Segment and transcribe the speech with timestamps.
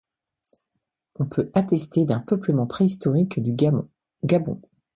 [1.19, 4.59] On peut attester d'un peuplement préhistorique du Gabon.